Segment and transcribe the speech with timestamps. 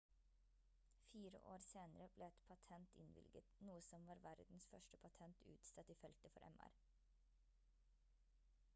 [1.09, 5.97] fire år senere ble et patent innvilget noe som var verdens første patent utstedt i
[6.05, 6.79] feltet for mr